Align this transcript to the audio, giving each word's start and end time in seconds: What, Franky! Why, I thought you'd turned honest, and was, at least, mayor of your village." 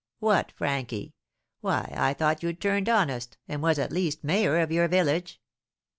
What, 0.17 0.51
Franky! 0.53 1.13
Why, 1.59 1.93
I 1.95 2.15
thought 2.15 2.41
you'd 2.41 2.59
turned 2.59 2.89
honest, 2.89 3.37
and 3.47 3.61
was, 3.61 3.77
at 3.77 3.91
least, 3.93 4.23
mayor 4.23 4.57
of 4.57 4.71
your 4.71 4.87
village." 4.87 5.39